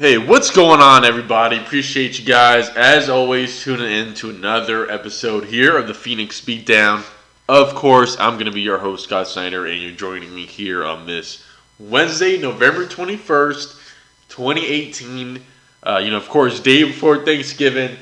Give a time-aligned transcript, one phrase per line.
[0.00, 1.58] what's going on, everybody?
[1.58, 7.04] Appreciate you guys, as always, tuning in to another episode here of the Phoenix Beatdown.
[7.50, 10.86] Of course, I'm going to be your host, Scott Snyder, and you're joining me here
[10.86, 11.44] on this
[11.78, 13.78] Wednesday, November 21st,
[14.30, 15.42] 2018.
[15.82, 17.94] Uh, you know, of course, day before Thanksgiving,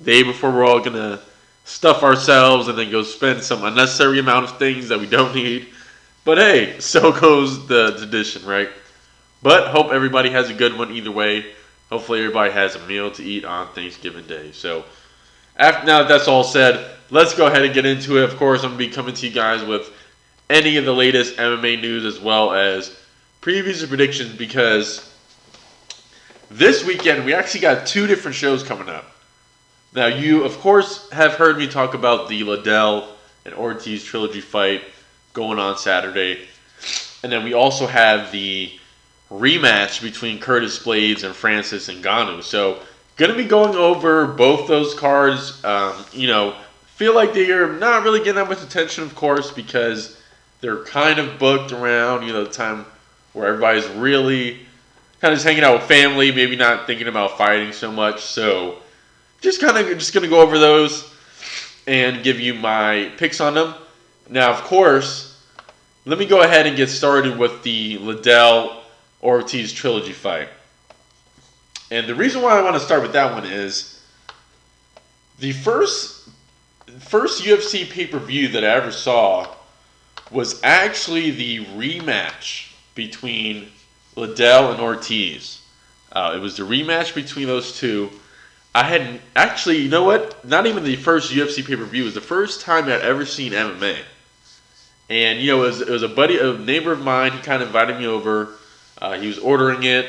[0.00, 1.18] day before we're all going to
[1.64, 5.66] stuff ourselves and then go spend some unnecessary amount of things that we don't need.
[6.24, 8.68] But hey, so goes the tradition, right?
[9.42, 11.46] But hope everybody has a good one either way.
[11.88, 14.52] Hopefully everybody has a meal to eat on Thanksgiving Day.
[14.52, 14.84] So
[15.56, 18.24] after now that that's all said, let's go ahead and get into it.
[18.24, 19.90] Of course, I'm gonna be coming to you guys with
[20.48, 22.96] any of the latest MMA news as well as
[23.40, 25.12] previews and predictions because
[26.50, 29.16] this weekend we actually got two different shows coming up.
[29.94, 34.82] Now you of course have heard me talk about the Liddell and Ortiz trilogy fight
[35.32, 36.46] going on Saturday.
[37.22, 38.72] And then we also have the
[39.30, 42.42] rematch between Curtis Blaydes and Francis Ngannou.
[42.42, 42.80] So,
[43.16, 45.62] going to be going over both those cards.
[45.64, 46.54] Um, you know,
[46.96, 50.20] feel like they are not really getting that much attention, of course, because
[50.60, 52.84] they're kind of booked around, you know, the time
[53.32, 54.58] where everybody's really
[55.20, 58.22] kind of just hanging out with family, maybe not thinking about fighting so much.
[58.22, 58.78] So,
[59.40, 61.12] just kind of just going to go over those
[61.86, 63.74] and give you my picks on them.
[64.28, 65.42] Now, of course,
[66.04, 68.79] let me go ahead and get started with the Liddell
[69.22, 70.48] Ortiz trilogy fight.
[71.90, 74.00] And the reason why I want to start with that one is
[75.38, 76.28] the first
[76.98, 79.54] first UFC pay-per-view that I ever saw
[80.30, 83.68] was actually the rematch between
[84.16, 85.62] Liddell and Ortiz.
[86.12, 88.10] Uh, it was the rematch between those two.
[88.74, 90.44] I had actually, you know what?
[90.44, 92.02] Not even the first UFC pay-per-view.
[92.02, 93.98] It was the first time I'd ever seen MMA.
[95.08, 97.32] And you know, it was, it was a buddy, a neighbor of mine.
[97.32, 98.50] He kind of invited me over.
[99.00, 100.06] Uh, he was ordering it,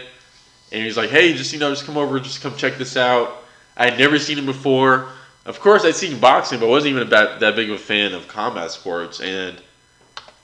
[0.72, 3.44] and he's like, "Hey, just you know, just come over, just come check this out."
[3.78, 5.10] I had never seen him before.
[5.46, 8.28] Of course, I'd seen boxing, but wasn't even that that big of a fan of
[8.28, 9.22] combat sports.
[9.22, 9.60] And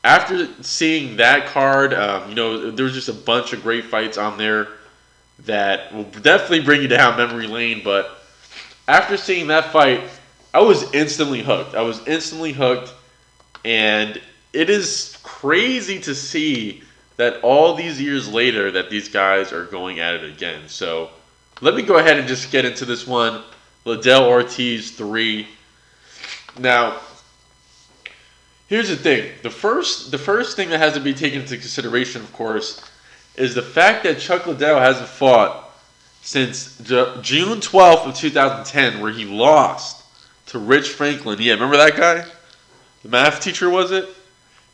[0.04, 4.18] after seeing that card, um, you know, there was just a bunch of great fights
[4.18, 4.70] on there
[5.46, 7.82] that will definitely bring you down memory lane.
[7.84, 8.10] But
[8.88, 10.04] after seeing that fight,
[10.54, 11.76] I was instantly hooked.
[11.76, 12.94] I was instantly hooked,
[13.66, 14.20] and
[14.54, 16.82] it is crazy to see
[17.18, 20.68] that all these years later that these guys are going at it again.
[20.68, 21.10] So
[21.62, 23.44] let me go ahead and just get into this one.
[23.86, 25.48] Liddell Ortiz three.
[26.60, 27.00] Now,
[28.68, 29.32] here's the thing.
[29.44, 32.84] The first the first thing that has to be taken into consideration, of course,
[33.36, 35.64] is the fact that Chuck Liddell hasn't fought
[36.22, 36.78] since
[37.22, 40.04] June 12th of 2010, where he lost
[40.48, 41.38] to Rich Franklin.
[41.40, 42.26] Yeah, remember that guy?
[43.04, 44.10] The math teacher was it?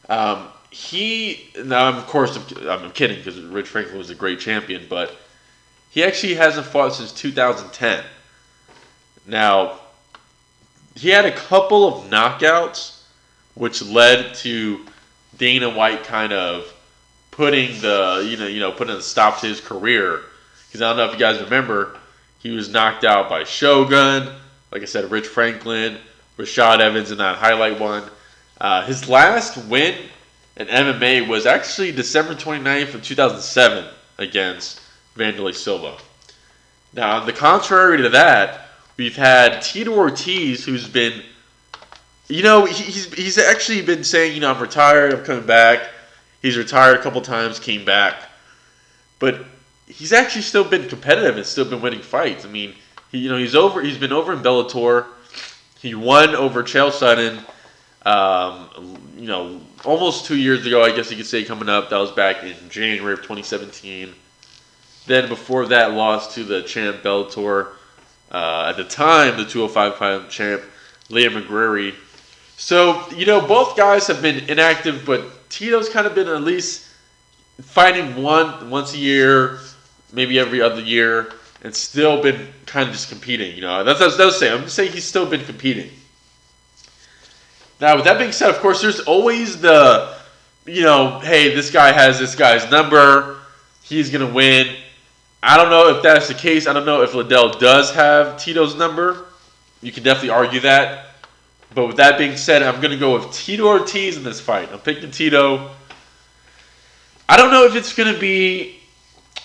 [0.09, 5.15] Um, he now of course I'm kidding because Rich Franklin was a great champion, but
[5.91, 8.03] he actually hasn't fought since 2010.
[9.27, 9.79] Now
[10.95, 13.01] he had a couple of knockouts,
[13.53, 14.83] which led to
[15.37, 16.73] Dana White kind of
[17.29, 20.21] putting the you know you know putting a stop to his career.
[20.67, 21.95] Because I don't know if you guys remember,
[22.39, 24.27] he was knocked out by Shogun,
[24.71, 25.99] like I said, Rich Franklin,
[26.39, 28.03] Rashad Evans in that highlight one.
[28.59, 29.95] Uh, his last win
[30.57, 33.85] in MMA was actually December 29th of 2007
[34.17, 34.81] against
[35.15, 35.97] Wanderlei Silva.
[36.93, 41.23] Now, on the contrary to that, we've had Tito Ortiz, who's been,
[42.27, 45.89] you know, he's, he's actually been saying, you know, I'm retired, I'm coming back.
[46.41, 48.29] He's retired a couple times, came back.
[49.17, 49.45] But
[49.87, 52.45] he's actually still been competitive and still been winning fights.
[52.45, 52.75] I mean,
[53.11, 55.07] he, you know, he's over, he's been over in Bellator.
[55.79, 57.43] He won over Chael Sonnen
[58.05, 58.69] um,
[59.17, 61.89] you know, almost two years ago, I guess you could say, coming up.
[61.89, 64.13] That was back in January of 2017.
[65.05, 67.73] Then before that, lost to the champ Bellator.
[68.31, 70.63] Uh, at the time, the 205 pound champ,
[71.09, 71.93] Liam McGreary.
[72.57, 76.87] So, you know, both guys have been inactive, but Tito's kind of been at least
[77.61, 79.59] fighting one once a year,
[80.11, 83.55] maybe every other year, and still been kind of just competing.
[83.55, 84.53] You know, that's, that's what I was saying.
[84.53, 85.91] I'm just saying he's still been competing.
[87.81, 90.15] Now, with that being said, of course, there's always the,
[90.65, 93.39] you know, hey, this guy has this guy's number.
[93.83, 94.75] He's going to win.
[95.41, 96.67] I don't know if that's the case.
[96.67, 99.25] I don't know if Liddell does have Tito's number.
[99.81, 101.07] You can definitely argue that.
[101.75, 104.71] But with that being said, I'm going to go with Tito Ortiz in this fight.
[104.71, 105.71] I'm picking Tito.
[107.27, 108.79] I don't know if it's going to be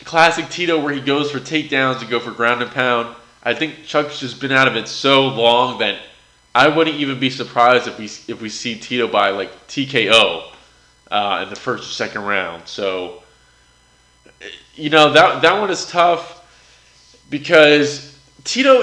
[0.05, 3.17] classic Tito where he goes for takedowns and go for ground and pound.
[3.43, 5.99] I think Chuck's just been out of it so long that
[6.59, 10.51] I wouldn't even be surprised if we if we see Tito by like TKO
[11.09, 12.67] uh, in the first or second round.
[12.67, 13.23] So
[14.75, 16.35] you know that that one is tough.
[17.31, 18.83] because Tito,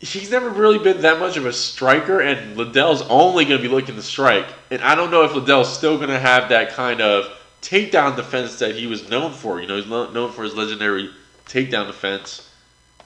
[0.00, 3.72] he's never really been that much of a striker, and Liddell's only going to be
[3.72, 4.46] looking to strike.
[4.72, 7.26] And I don't know if Liddell's still going to have that kind of
[7.62, 9.60] takedown defense that he was known for.
[9.60, 11.08] You know, he's known for his legendary
[11.46, 12.50] takedown defense.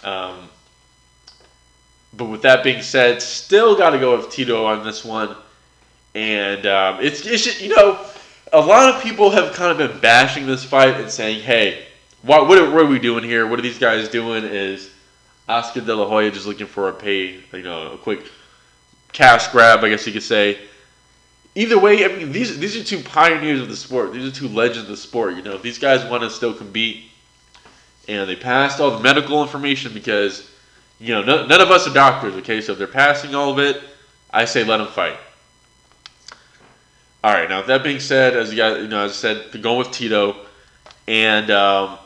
[0.04, 0.48] Um,
[2.14, 5.36] but with that being said, still got to go with Tito on this one.
[6.14, 8.04] And um, it's, it's just, you know,
[8.52, 11.86] a lot of people have kind of been bashing this fight and saying, hey,
[12.22, 13.46] what, what, are, what are we doing here?
[13.46, 14.44] What are these guys doing?
[14.44, 14.90] Is
[15.48, 18.20] Oscar De La Hoya just looking for a pay, you know, a quick
[19.12, 20.58] cash grab, I guess you could say.
[21.54, 24.12] Either way, I mean, these these are two pioneers of the sport.
[24.12, 25.34] These are two legends of the sport.
[25.34, 27.10] You know, if these guys want to still compete,
[28.06, 30.50] and they passed all the medical information because,
[30.98, 32.34] you know, none, none of us are doctors.
[32.34, 33.82] Okay, so if they're passing all of it,
[34.30, 35.16] I say let them fight.
[37.24, 37.48] All right.
[37.48, 40.36] Now, that being said, as you guys, you know, as I said, going with Tito,
[41.08, 41.98] and um,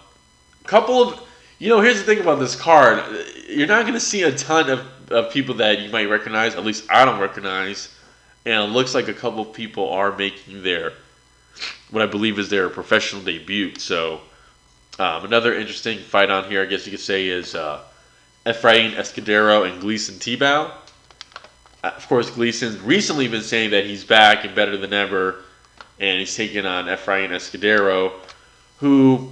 [0.64, 1.20] a couple of,
[1.58, 3.02] you know, here's the thing about this card.
[3.48, 6.54] You're not going to see a ton of, of people that you might recognize.
[6.54, 7.94] At least I don't recognize.
[8.46, 10.92] And it looks like a couple of people are making their,
[11.90, 13.78] what I believe is their professional debut.
[13.78, 14.20] So,
[14.98, 17.82] um, another interesting fight on here, I guess you could say, is uh,
[18.46, 20.70] Efrain Escudero and Gleison Tibau.
[21.84, 25.42] Uh, of course, Gleison's recently been saying that he's back and better than ever,
[26.00, 28.12] and he's taking on Efrain Escudero,
[28.78, 29.30] who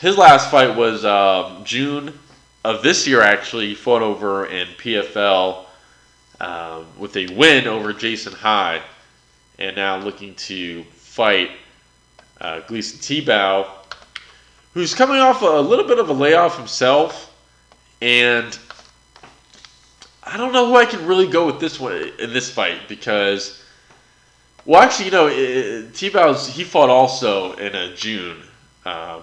[0.00, 2.16] his last fight was um, June
[2.64, 3.20] of this year.
[3.20, 5.64] Actually, he fought over in PFL
[6.40, 8.82] um, with a win over Jason High,
[9.58, 11.50] and now looking to fight
[12.40, 13.66] uh, Gleison Tibau,
[14.72, 17.33] who's coming off a little bit of a layoff himself,
[18.04, 18.58] and
[20.22, 23.62] I don't know who I can really go with this one in this fight because,
[24.66, 28.36] well, actually, you know, Tibau's he fought also in a June,
[28.84, 29.22] um,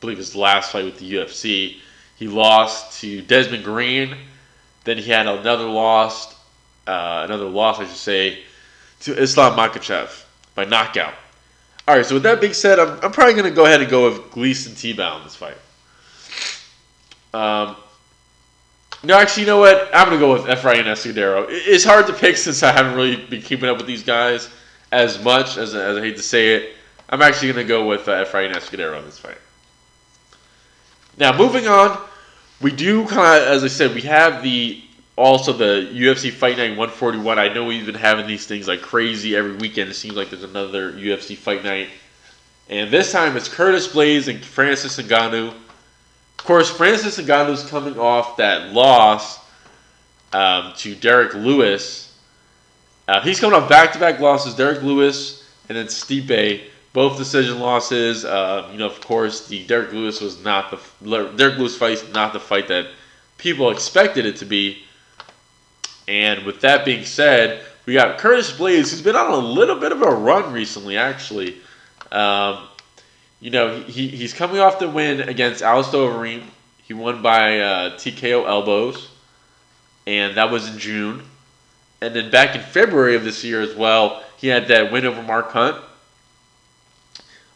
[0.00, 1.76] believe his last fight with the UFC.
[2.16, 4.16] He lost to Desmond Green,
[4.82, 6.34] then he had another loss,
[6.88, 8.40] uh, another loss, I should say,
[9.02, 10.24] to Islam Makhachev
[10.56, 11.14] by knockout.
[11.86, 13.88] All right, so with that being said, I'm, I'm probably going to go ahead and
[13.88, 15.56] go with Gleison Tibau in this fight.
[17.32, 17.76] Um,
[19.04, 19.90] no, actually, you know what?
[19.94, 21.46] I'm gonna go with Efrain Escudero.
[21.48, 24.48] It's hard to pick since I haven't really been keeping up with these guys
[24.90, 26.74] as much as, as I hate to say it.
[27.08, 29.38] I'm actually gonna go with uh, Efrain Escudero on this fight.
[31.16, 31.98] Now, moving on,
[32.60, 34.82] we do kind of, as I said, we have the
[35.16, 37.38] also the UFC Fight Night 141.
[37.38, 39.90] I know we've been having these things like crazy every weekend.
[39.90, 41.88] It seems like there's another UFC Fight Night,
[42.68, 45.54] and this time it's Curtis Blaydes and Francis Ngannou
[46.38, 49.38] of course, Francis Ngannou's coming off that loss
[50.32, 52.16] um, to Derrick Lewis.
[53.06, 54.54] Uh, he's coming off back-to-back losses.
[54.54, 56.62] Derrick Lewis and then Stipe,
[56.92, 58.24] both decision losses.
[58.24, 62.32] Uh, you know, of course, the Derrick Lewis was not the Derrick Lewis fight, not
[62.32, 62.88] the fight that
[63.36, 64.84] people expected it to be.
[66.06, 69.92] And with that being said, we got Curtis Blaydes, who's been on a little bit
[69.92, 71.56] of a run recently, actually.
[72.12, 72.68] Um,
[73.40, 76.42] you know, he, he's coming off the win against Alistair Overeem.
[76.82, 79.10] He won by uh, TKO elbows,
[80.06, 81.22] and that was in June.
[82.00, 85.22] And then back in February of this year as well, he had that win over
[85.22, 85.76] Mark Hunt.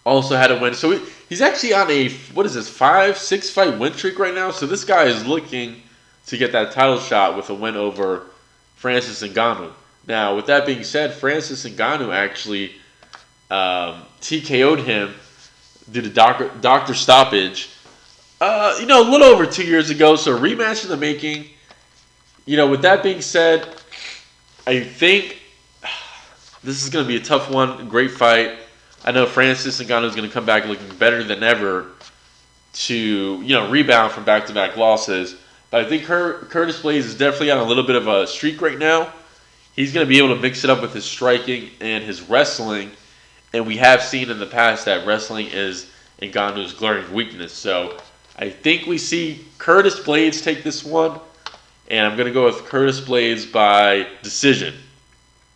[0.04, 0.74] Also had a win.
[0.74, 4.34] So he, he's actually on a, what is this, five, six fight win streak right
[4.34, 4.50] now.
[4.50, 5.82] So this guy is looking
[6.26, 8.26] to get that title shot with a win over
[8.76, 9.72] Francis Ngannou.
[10.06, 12.72] Now, with that being said, Francis Ngannou actually
[13.50, 15.14] um, TKO'd him
[15.92, 17.70] due to doctor, doctor stoppage.
[18.40, 20.16] Uh, you know, a little over two years ago.
[20.16, 21.46] So rematch in the making.
[22.44, 23.68] You know, with that being said,
[24.66, 25.40] I think
[26.64, 27.88] this is going to be a tough one.
[27.88, 28.58] Great fight.
[29.04, 31.88] I know Francis Ngannou is going to come back looking better than ever
[32.72, 35.36] to you know rebound from back-to-back losses.
[35.70, 38.78] But I think Curtis Blaydes is definitely on a little bit of a streak right
[38.78, 39.12] now.
[39.74, 42.90] He's going to be able to mix it up with his striking and his wrestling
[43.52, 45.90] and we have seen in the past that wrestling is
[46.20, 47.52] Ngannou's glaring weakness.
[47.52, 47.98] So
[48.36, 51.20] I think we see Curtis Blaydes take this one,
[51.88, 54.74] and I'm going to go with Curtis Blaydes by decision.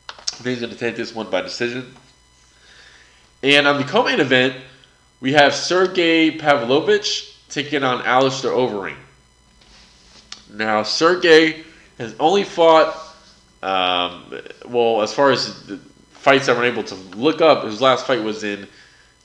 [0.09, 0.12] I
[0.43, 1.95] think he's going to take this one by decision.
[3.43, 4.57] And on the co-main event,
[5.21, 8.97] we have Sergey Pavlovich taking on Alistair Overeem.
[10.53, 11.65] Now, Sergey
[11.99, 12.95] has only fought,
[13.62, 15.81] um, well, as far as the,
[16.26, 18.66] fights that we're able to look up, his last fight was in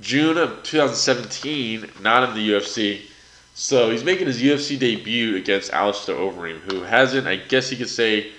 [0.01, 3.01] June of 2017, not in the UFC.
[3.55, 7.89] So he's making his UFC debut against Alistair Overeem, who hasn't, I guess you could
[7.89, 8.29] say,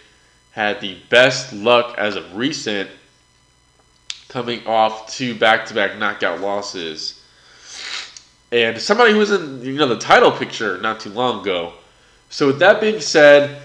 [0.52, 2.88] had the best luck as of recent,
[4.28, 7.20] coming off two back-to-back knockout losses.
[8.52, 11.72] and somebody who was in you know the title picture not too long ago.
[12.30, 13.60] So with that being said,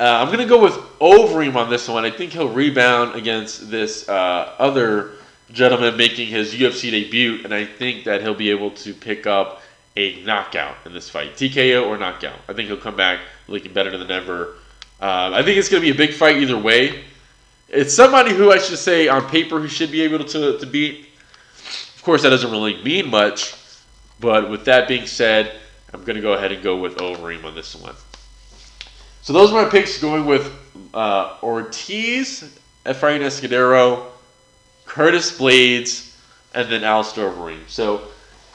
[0.00, 2.06] uh, I'm gonna go with Overeem on this one.
[2.06, 5.12] I think he'll rebound against this uh, other
[5.52, 9.62] gentleman making his UFC debut, and I think that he'll be able to pick up
[9.96, 12.38] a knockout in this fight, TKO or knockout.
[12.48, 14.54] I think he'll come back looking better than ever.
[15.00, 17.04] Uh, I think it's going to be a big fight either way.
[17.68, 21.08] It's somebody who I should say on paper who should be able to, to beat.
[21.96, 23.54] Of course, that doesn't really mean much,
[24.18, 25.56] but with that being said,
[25.92, 27.94] I'm going to go ahead and go with Overeem on this one.
[29.22, 30.50] So those are my picks going with
[30.94, 34.06] uh, Ortiz, Efrain Escudero,
[34.86, 36.16] Curtis Blaydes,
[36.54, 37.68] and then Alistair Overeem.
[37.68, 38.08] So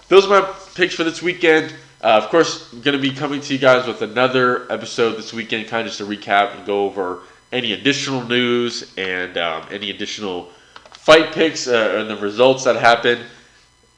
[0.07, 1.73] those are my picks for this weekend.
[2.01, 5.33] Uh, of course, I'm going to be coming to you guys with another episode this
[5.33, 9.91] weekend, kind of just to recap and go over any additional news and um, any
[9.91, 10.49] additional
[10.91, 13.21] fight picks uh, and the results that happened.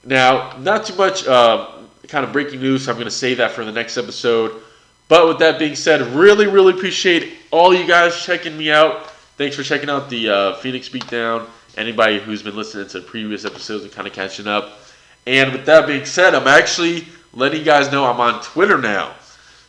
[0.04, 1.70] Now, not too much uh,
[2.08, 4.62] kind of breaking news, so I'm going to save that for the next episode.
[5.08, 9.10] But with that being said, really, really appreciate all you guys checking me out.
[9.38, 11.48] Thanks for checking out the uh, Phoenix Beatdown.
[11.78, 14.80] Anybody who's been listening to previous episodes and kind of catching up.
[15.26, 19.14] And with that being said, I'm actually letting you guys know I'm on Twitter now.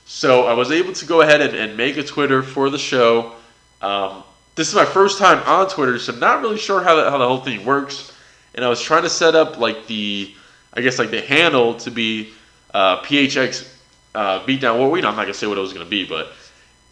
[0.07, 3.35] So I was able to go ahead and, and make a Twitter for the show.
[3.83, 7.11] Um, this is my first time on Twitter, so I'm not really sure how the,
[7.11, 8.12] how the whole thing works.
[8.54, 10.35] And I was trying to set up like the,
[10.73, 12.30] I guess like the handle to be
[12.75, 13.68] uh, PHX
[14.15, 14.79] uh, beatdown.
[14.79, 16.33] Well, we know I'm not gonna say what it was gonna be, but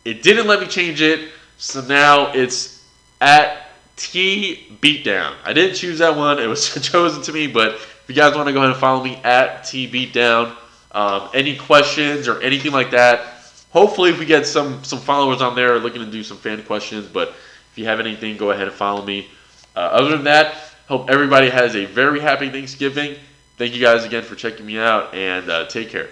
[0.05, 1.31] it didn't let me change it.
[1.59, 2.85] So now it's
[3.21, 5.35] at T beatdown.
[5.45, 7.47] I didn't choose that one; it was chosen to me.
[7.47, 10.57] But if you guys want to go ahead and follow me at T beatdown,
[10.93, 13.35] um, any questions or anything like that.
[13.71, 17.07] Hopefully, if we get some some followers on there looking to do some fan questions,
[17.07, 19.29] but if you have anything, go ahead and follow me.
[19.75, 20.55] Uh, other than that,
[20.89, 23.17] hope everybody has a very happy Thanksgiving.
[23.59, 26.09] Thank you guys again for checking me out, and uh, take care.